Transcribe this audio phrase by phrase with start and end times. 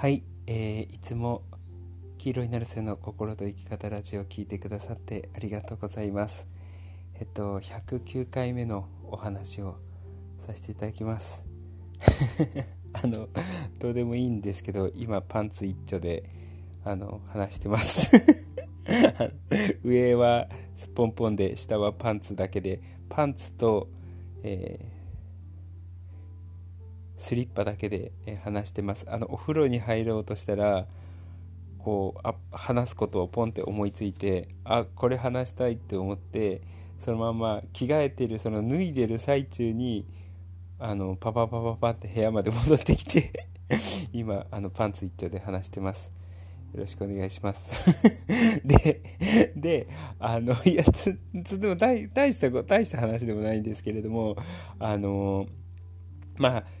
[0.00, 1.42] はい、えー、いつも
[2.16, 6.48] 黄色いなるせの心と生き方ラジオを聞いてくださってありがとうございます。
[7.16, 9.76] えっと、109回目のお話を
[10.38, 11.44] させていただきます。
[12.94, 13.28] あの、
[13.78, 16.24] どうでもいいんですけど、今パンツ一丁で、
[16.82, 18.10] あの、話してます
[19.84, 22.80] 上はすっぽんぽんで、下はパンツだけで、
[23.10, 23.90] パンツと、
[24.44, 24.99] えー
[27.20, 28.12] スリッパだけで
[28.42, 29.04] 話してます。
[29.08, 30.86] あのお風呂に入ろうとしたら
[31.78, 36.62] こうあ話すことをポンって思いついてあこれ話したいって思って
[36.98, 40.06] そのまま着替えてるその脱いでる最中に
[40.78, 43.48] あのパパパパパって部屋まで戻ってきて
[44.14, 46.10] 今あのパンツ一丁で話してます。
[46.72, 47.70] よろしくお願いします。
[48.64, 54.36] でであのいやつつでも大大した大した話でもないんですけれども
[54.78, 55.46] あの
[56.38, 56.79] まあ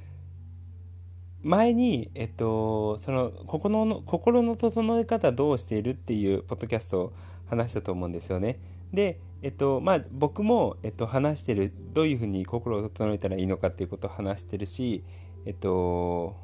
[1.42, 7.12] 前に、えっと、その心の心の整え方どうしているっていうポッドキャストを
[7.48, 8.58] 話したと思うんですよね。
[8.92, 15.02] で、えっとまあ、僕も、えっと、話してるどういうふうに心を整えたらいいのかっていうことを話してるし、
[15.46, 16.36] えっと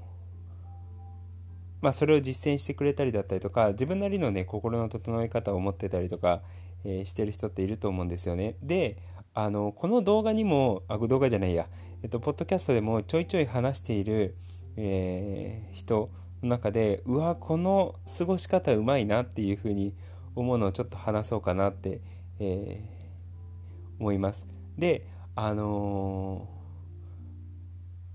[1.82, 6.40] まあ、それを実践してくれたりだったりとか自分なりの、ね、心の整え方を持ってたりとか、
[6.84, 8.56] えー、してる人っていると思うんですよね。
[8.62, 8.96] で
[9.34, 11.68] あのこの動画にもあ動画じゃないや、
[12.02, 14.34] えっと、ポッドキャストでもちょいちょい話している
[14.76, 16.10] えー、人
[16.42, 19.94] の中でうわこの過ごし方うまいなっていうふうに
[20.34, 22.00] 思うのをちょっと話そうかなって、
[22.38, 24.46] えー、思います。
[24.78, 26.46] であの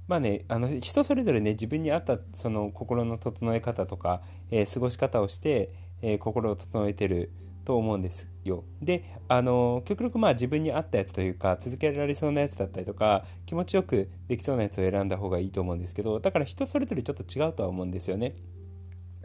[0.08, 5.73] ー、まあねあの人それぞれね自分に合ったその心の整え方とか、えー、過ごし方をして、
[6.04, 7.32] え心を整えてる
[7.64, 8.64] と思うんですよ。
[8.81, 18.36] で、あの、極力まあ自分に合ったやつというか、続けられそうなやつだったりとか、気持ちよくできそうなやつを選んだ方がいいと思うんですけど、だから人それぞれちょっと違うとは思うんですよね。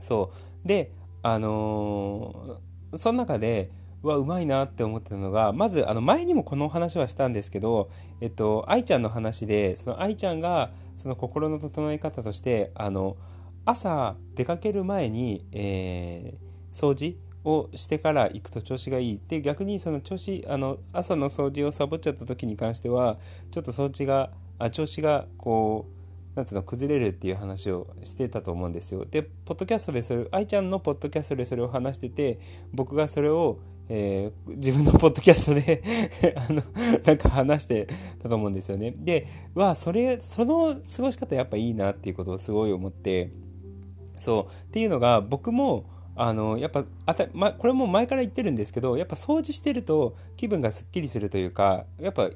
[0.00, 0.32] そ
[0.64, 0.68] う。
[0.68, 0.92] で、
[1.22, 3.70] あのー、その中で、
[4.02, 7.90] うわ、うまいなって思ってたのが、まず、あの、前にもこの話はしたんですけど、
[8.20, 13.16] えっと、愛ちゃんの話で、その愛ちゃんが、その心の整え方として、あの、
[13.64, 19.20] 朝出かける前に、えー、掃除をしてから行くと調子がいい。
[19.28, 23.18] で逆にその調子あの朝の掃除をサボっちゃった時に関しては
[23.52, 25.86] ちょっと掃除があ調子がこ
[26.34, 29.06] うなんつうの崩れるっていう話をしてたと思うんですよ。
[29.06, 32.40] でポッドキャストでそれ愛ちゃんのポッドキャストでそれを話してて
[32.72, 33.58] 僕がそれを
[33.88, 35.82] えー、自分のポッドキャストで
[36.34, 36.62] あの、
[37.04, 37.86] なんか話して
[38.20, 38.92] たと思うんですよね。
[38.98, 43.30] で、わ、それ、その過ごし方やっぱいいなっていうことをすごい思って、
[44.18, 45.84] そう、っていうのが僕も、
[46.16, 52.30] あのやっぱあた、ま、これも前から言ってるんですけどやっぱ掃除してると気分がすっきりするというかやっぱ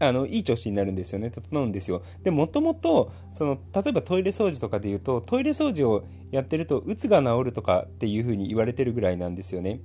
[0.00, 1.30] あのいい調子になるんですよね。
[1.30, 2.02] 整うんですよ。
[2.22, 9.80] でもともとその例えばトイレ掃除とかで言うとトイレ掃除をやってるとうつが治るとかっていう風に言われてるぐらいなんですよね。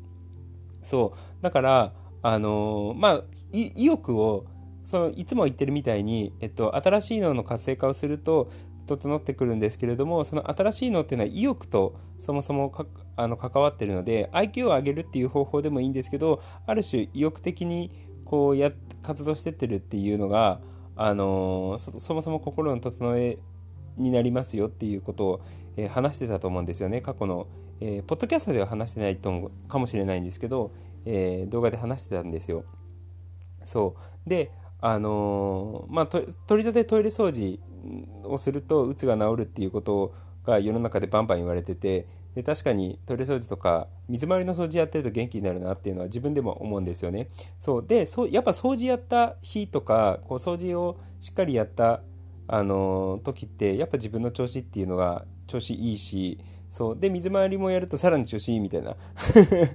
[0.84, 1.44] そう。
[1.44, 4.46] だからあのまあ意欲を
[4.84, 8.52] そのいつも言ってるみたいに、えっと、新しい脳の活性化をすると
[8.86, 12.74] 整ってくるんですけれどもその新しいのっていうのは意欲とそもそも
[13.16, 17.92] あの関わってるので IQ を上げるっていう方法でもいいんですけどある種意欲的に
[18.26, 18.72] こうや
[19.02, 20.60] 活動してってるっていうのが、
[20.96, 23.38] あのそそもそも心の整え
[23.98, 25.42] になりますよっていうことを、
[25.78, 27.02] えー、話してたと思うんですよね。
[27.02, 27.48] 過去の、
[27.80, 30.72] えー、ポッドキャストでは話してないと思うかもしれないんですけど、
[31.06, 32.66] えー、動画で話してたんですよ。
[33.66, 33.96] そ
[34.26, 34.30] う。
[34.30, 34.52] で
[34.86, 37.58] あのまあ、取り立てトイレ掃除
[38.26, 40.14] をするとうつが治るっていうこと
[40.44, 42.06] が世の中でバンバン言われてて
[42.36, 47.30] で確かにトイレ掃除とか水回りの掃除やってると元気になるなっていうのは自分でも思うんですよね。
[47.60, 47.88] そう。
[47.88, 52.02] でそうやっぱ掃除やった日とかこう掃除をしっかりやった
[52.50, 56.40] あの時ってやっぱ自分の調子っていうのが調子いいし
[56.70, 57.00] そう。
[57.00, 58.98] で水回りもやるとさらに調子いいみたいな。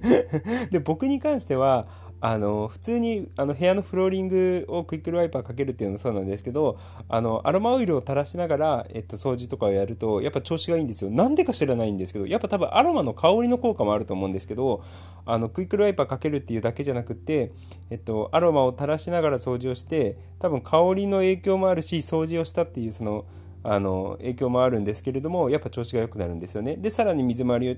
[0.69, 11.09] で僕に関してはあの普通にあの部屋のフローリングをクイックルワイパーかけるっていうのもそうなんですけどあのアロマオイルを垂らしながら、えっと、掃除とかをやるとやっぱ調子がいいんですよ。
[11.09, 14.83] なんでか知らないんですけどやっぱ多分アロマの香りの効果もあると思うんですけど
[15.25, 17.51] あのクイックルワイパーかけるっていうだけじゃなくて、
[17.89, 23.25] えっと、アロマを垂らしながら掃除をして多分香りの影響もあるし掃除をしたっていうその
[23.63, 26.77] あの影響もあるんですけれどもやっぱ調子が良くなるんですよね。
[26.77, 27.75] でさらに水回りを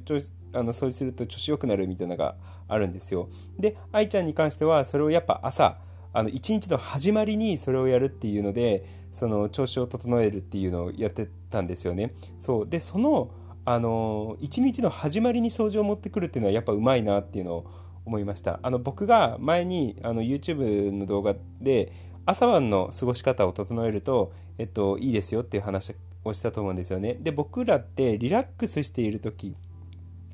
[0.54, 2.36] あの掃除すると調子良くなるみたいなのが
[2.68, 3.30] あるんですよ。
[3.58, 5.78] で愛ちゃんに関してはそれをやっぱ朝
[6.14, 12.14] あの一日の始まりにそれをやるっていうのでその調子を整えるっていうのをやってたんですよね。
[12.40, 12.70] そう。
[12.70, 13.32] でその
[13.64, 17.66] あの一日の始まりに掃除を持ってくるっていうのはやっぱうまいなっていうのを
[18.06, 18.60] 思いました。
[18.64, 21.92] あの僕が前にあの YouTube の動画で
[22.26, 27.16] 朝晩の過ごし方を整えると、えっと、いいですよっていう話をしたと思うんですよね。
[27.20, 29.56] で、僕らってリラックスしている時、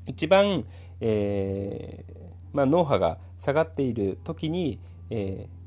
[0.06, 0.64] 一番、
[1.00, 4.80] えー、まあ、脳波が下がっている時に、
[5.10, 5.58] えー、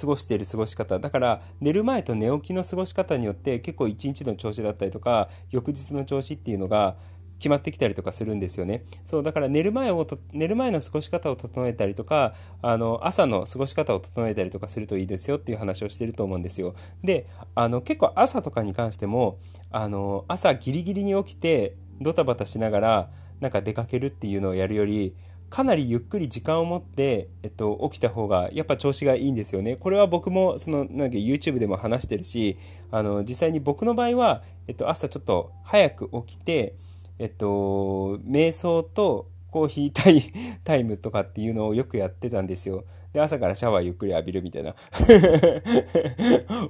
[0.00, 6.96] 過ごしている過ごし方だから寝る前と寝起きの過ごし方によって結構一日の調子だったりとか翌日の調子っていうのが
[7.38, 8.84] 決まってきたりとかするんですよね。
[9.04, 16.74] そう、だから寝る前を寝る前の過ごし方を整えたりとか、あの、朝の過ごし方を整えたりとかするといいですよっていう話をしてると思うんですよ。
[17.02, 19.38] で、あの、結構朝とかに関しても、
[19.70, 25.14] あの、朝ギリギリに起きて、ドタバタしながら、なんか出かけるっていうのをやるより、
[25.50, 29.76] かなりゆっくり時間を持って、えっと、起きた方がやっぱ調子がいいんですよね。
[29.76, 32.58] これは僕もそのなんか YouTube でも話してるし
[32.90, 36.74] あの実際に僕の場合は、えっと、朝ちょっと早く起きて
[37.18, 40.32] えっと、瞑想とコーヒータイ
[40.64, 42.84] タイムとかっていうのをよくやってたんですよ。
[43.12, 44.74] で、朝からシャワーゆっくり浴びるみたいな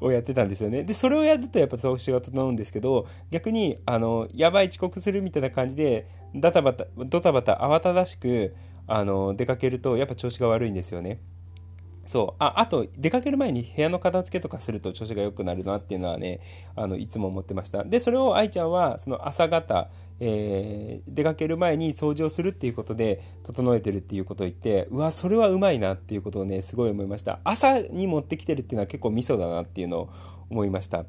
[0.00, 0.84] をやってたんですよね。
[0.84, 6.06] で、それをやるとやっぱ調子が整うんですけど、逆に、あの、やばい遅刻するみたいな感じで、
[6.36, 8.54] ダタバタ、ドタバタ慌ただしく、
[8.86, 11.20] あの、出かけるとやっぱ調子が悪いんですよね。
[12.08, 12.42] そう。
[12.42, 16.40] あ、あと、出かける前に部屋の片付けとかすると調子が良くなるなっていうのはね、
[16.74, 17.84] あの、いつも思ってました。
[17.84, 27.40] で、それを愛ちゃんは、その朝方、えー、出かける前に掃除をするっていうことで整えてるっていうことを言って、うわ、それはうまいなっていうことをね、すごい思いました。
[27.44, 30.10] 朝に持ってきてるっていうのは結構ミソだなっていうのを
[30.48, 31.04] 思いました。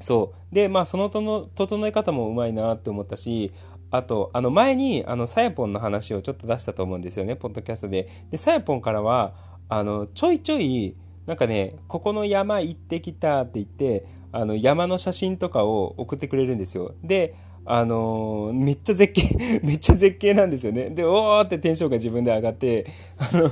[0.00, 0.54] そう。
[0.54, 3.52] で、まあ、そのとの整え方もうまいなって思ったし、
[3.90, 8.08] あと、あの前に、あの、さやぽんの話をちょっと出したと思うんですよね、ポッドキャストで。
[8.30, 9.34] で、さやぽんからは、
[9.68, 10.94] あの、ちょいちょい、
[11.26, 16.94] なんかね、ここの山行ってきたって言って、あの、山の写真とかを送ってくれるんですよ。
[17.02, 17.34] で、
[17.66, 20.90] あのー、めっちゃ絶景、 めっちゃ絶景なんですよね。
[20.90, 22.86] で、おーってテンションが自分で上がって、
[23.18, 23.50] あの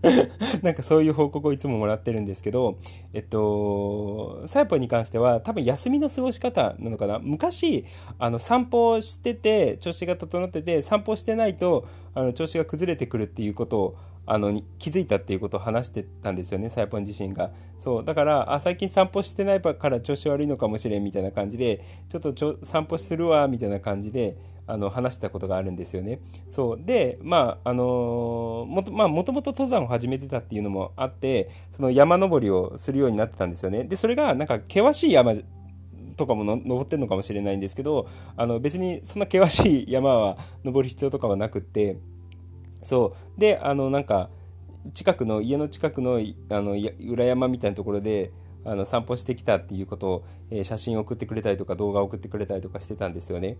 [0.62, 2.78] なんかそういう報告をいつももらってるんですけど、
[3.12, 7.18] えっと、サイポンに関しては多分休みの過ごし方なのかな。
[7.18, 7.84] 昔、
[8.18, 13.96] あの散歩してて、調子が整ってて、散歩してないと、あの調子が崩れてくるっていうことを、
[14.30, 17.50] あの気づいたっていうことを話してたんですよね、サイポン自身が。
[17.78, 24.36] そう、だから、あ、最近散歩してないから調子悪いのかもしれんみたいな感じで、ちょっとちょ散歩するわ、みたいな感じで、
[24.68, 26.20] あの話したことがあるんですよね。
[26.50, 33.84] そうで、まああのもとまあ、もともと登山を始めてたっていうのもあってその山登りをするようになってたんですよね。
[33.84, 35.32] でそれがなんか険しい山
[36.18, 41.96] とかも登ってるのかもしれないんですけどあの別にそんな険しい山は登る必要とかはなくって
[42.82, 44.30] そうであのなんか
[44.94, 46.20] 近くの家の近くの
[46.50, 46.76] あの
[47.10, 48.32] 裏山みたいなところで
[48.64, 53.56] あの散歩してきたっていうことを、えー、写真を送ってくれたりとか動画を送ってくれたりとかしてたんですよね。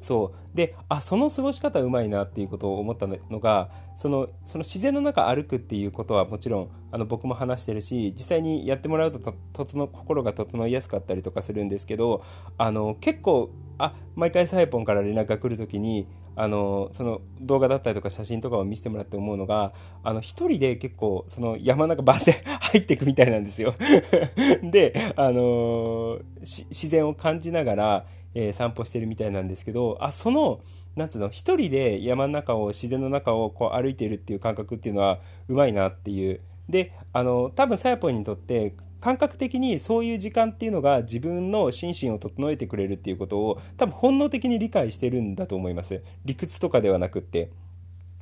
[0.00, 12.24] そうであその過ごし方うまいなっていうことを思ったのがそのその自然の中歩くっていうことはもちろんあの僕も話してるし実際にやってもらうとととの心が整いやすかったりとかするんですけど
[12.56, 16.06] あの結構あ毎回サイポンから連絡が来る時に
[16.40, 19.72] あのその動画だったりとか写真とかを見せてもらって思うのが
[20.04, 22.42] あの一人で結構その山の中バーって
[22.72, 23.74] 入っていくみたいなんですよ
[24.62, 28.04] であの自然を感じながら
[28.34, 30.60] えー、散歩してるみたいなんですけど、あ、その、
[30.96, 35.18] なんつうの、一人で山の中を、自然の中をこう歩いているっていう感覚っていうのは、
[35.48, 36.40] うまいなっていう。
[36.68, 46.02] で、あの、多分さやぽんにとって、感覚的にそういう時間っていうのが自分の心身を整えてくれるっていうことを多分本能的に理解してるんだと思います。
[46.24, 47.50] 理屈とかではなくって。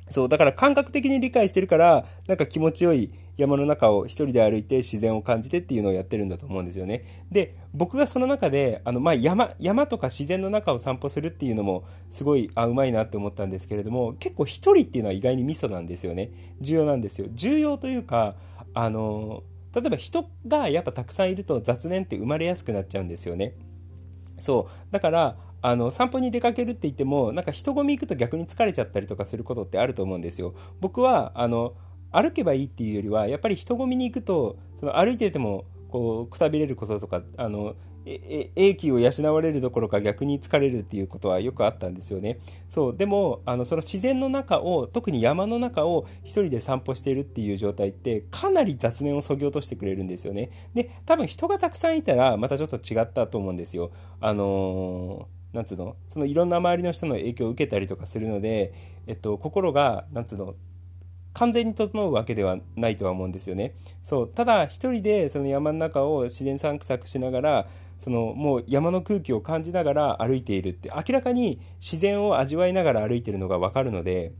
[0.09, 7.03] そう、だから感覚的に理解してるから、なんか気持ちよい山の中を一人で歩いて自然を感じてっていうのをやってるんだと思うんですよね。
[7.31, 16.31] で、僕がその中で、あの、まあ、山、山とか自然の中を散歩するっていうのも、すごい、あ、うまいなって思ったんですけれども、結構一人っていうのは意外にミソなんですよね。
[16.61, 17.27] 重要なんですよ。
[17.33, 18.35] 重要というか、
[18.73, 19.43] あの、
[19.79, 23.53] 例えば人がやっぱたくさんいると雑念って生まれやすくなっちゃうんですよね。
[24.39, 24.91] そう。
[24.91, 30.53] だから、あの散歩に出かけるって言ってもなんか人混み行くと逆に疲れちゃったりとかすることってあると思うんですよ。
[30.79, 31.73] 僕はあの
[32.11, 37.75] 歩けばいいっていうよりはやっぱり人混みに行くとその歩いててもこうくたびれることとかあの
[38.55, 42.39] 英気を養われるどころか逆に疲れるっていうことはよくあったんですよね。
[42.69, 50.51] そうでもあのその自然の中を特に山の中を一人で散歩しているっていう状態ってかなり雑念をそぎ落としてくれるんですよね。
[50.73, 53.91] で多分人がたくさんいたらまたちょっと違ったと思うんですよ。
[54.21, 55.95] あのーなんつうの？
[56.09, 58.73] そのいろんな周りの人の影響を受けたりとかするので、
[59.07, 60.55] えっと、心がなんつうの？
[61.37, 63.73] 完全に整うわけではないとは思うんですよね。
[64.03, 67.67] そうただ一人でその山の中を自然散策しながら
[67.99, 74.33] そのもう山の空気を感じながら歩いているって明らかに自然を味わいながら歩いてるのが分かるので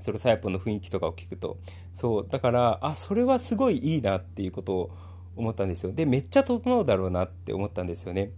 [0.00, 1.58] そのサヤポンの雰囲気とかを聞くと
[1.92, 4.90] そうだからあそれはすごいいいなっていうことを
[5.36, 5.92] 思ったんですよ。
[5.92, 8.30] で、めっちゃ整うだろうなって思ったんですよね。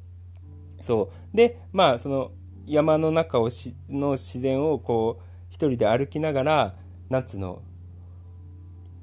[0.81, 1.37] そう。
[1.37, 2.33] で、まあ、その
[2.67, 6.75] 山の中をしの自然をこう、一人で歩きながら、
[7.09, 7.63] なんつうの、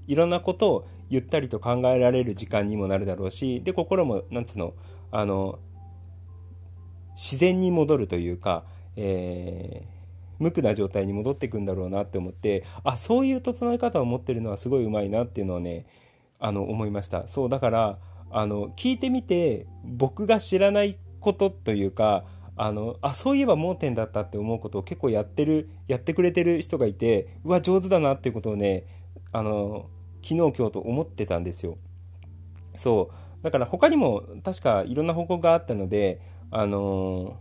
[0.08, 4.74] いろんなことをゆったりと考えられる時間にもなるだろうし、で、心も、なんつうの、
[5.12, 5.60] あの、
[7.16, 8.66] 自然に戻るというか、
[8.98, 9.96] えー、
[10.40, 15.86] 無垢な状態に戻っていくんだろうなって思ってあそういう整え方を持ってるのはすごいうまいなっていうのをね
[16.40, 17.28] あの思いました。
[17.28, 18.00] そうだから
[18.32, 22.26] あの聞いてみて僕が知らないことというか
[22.58, 28.86] あのあそういえば盲点だったって思うことを結構やってるやってくれてる人がいてうわ上手だなっていうことをね
[29.36, 29.90] あの
[30.24, 31.78] 昨日今日と思ってたんですよ。
[32.78, 33.44] そう。
[33.44, 37.38] だから他にも確かいろんな報告があったのであの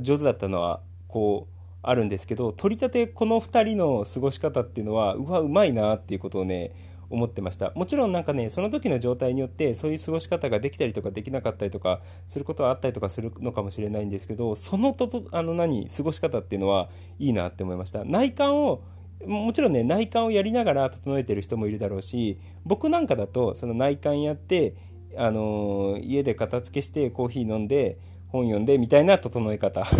[0.00, 6.70] 上手だったのはこうあるんですけど取り立てこの2人の過ごし方っていうのはうわうまいなっていうことをね
[7.10, 7.72] 思ってました。
[7.74, 16.88] もちろんなんかねその時の状態によってそういう過ごし方ができたりとかできなかったりとかすることはあったりとかするのかもしれないんですけどそのととあの何過ごし方っていうのは
[17.18, 18.04] いいなって思いました。
[18.04, 18.82] 内観を
[19.26, 24.74] もちろんね内観をやりながら整えてる人もいるだろうし僕なんかだとその内観やって
[25.16, 27.98] あのー、家で片付けしてコーヒー飲んで
[28.32, 29.86] 本読んでみたいな整え方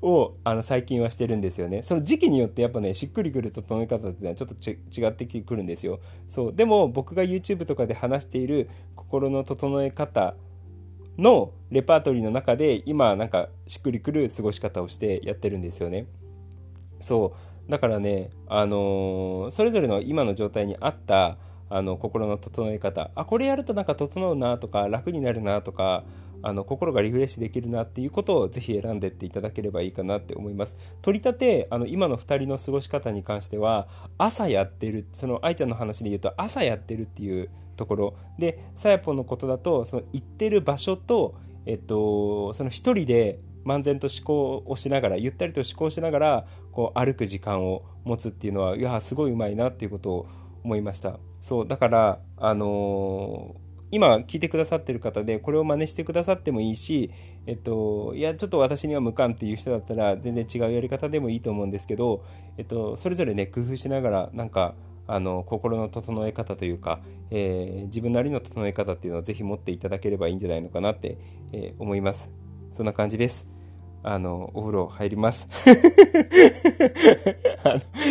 [0.00, 1.82] をあの最近はしてるんですよね。
[1.82, 6.00] その時期によってやっぱね、しっくりくる整え方ってのはちょっと違ってくるんですよ。
[6.28, 6.54] そう。
[6.54, 10.34] でも僕が YouTube とかで話している心の整え方
[11.18, 16.06] のレパートリーの中で今なんかしっくりくる過ごし方をしてやってるんですよね。
[17.02, 17.34] そ
[17.68, 17.70] う。
[17.70, 21.36] だからね、あのー、それぞれの今の状態に合った
[21.68, 23.10] あの心の整え方。
[23.14, 26.04] あこれやるとなんか整うなとか楽になるなとか
[26.42, 30.76] あの心がリフレッシュできるなっていうことをぜひ選んでっていただければいいかなって思います。
[31.00, 38.14] 取り立てあの今の2人の過ごし方に関しては朝やってるその愛ちゃんの話で言うと朝やってるっていうところ。
[38.38, 50.26] でさやぽんのことだとその行ってる場所と、えっと、その1人で漫然と思考をしながらゆったりと思考しながらこう歩く時間を持つっていうのはいやすごいうまいなっていうことを
[50.64, 51.18] 思いました。
[51.40, 53.58] そうだからあのー、
[53.90, 57.10] 今聞いてくださってる方でこれを真似してくださってもいいし
[57.46, 62.24] えっといやちょっと私には無関っていう人だったら全然違うやり方でもいいと思うんですけど
[62.56, 64.76] えっとそれぞれね工夫しながらなんか
[65.06, 67.00] あの心の整え方というか、
[67.30, 71.18] えー、自分なりの整え方っていうのをぜひ持っていただければいいんじゃないのかなって、
[71.52, 72.30] えー、思います。
[72.72, 73.51] そんな感じです。
[74.02, 75.46] あの、お風呂入ります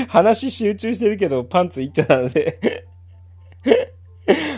[0.08, 2.86] 話集中してるけど、パンツいっちゃなので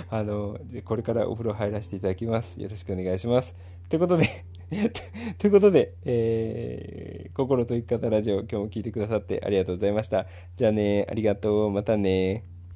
[0.10, 2.62] あの、これからお風呂入らせていただきます。
[2.62, 3.56] よろしくお願いします。
[3.90, 4.46] ということで
[5.38, 10.26] ということで、えー、心と生き方ラジオ、今日も聞いてくださってありがとうございました。
[10.56, 11.72] じゃあね、ありがとう。
[11.72, 12.44] またね。